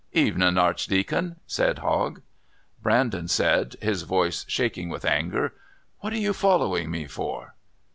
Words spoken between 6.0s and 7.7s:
are you following me for?"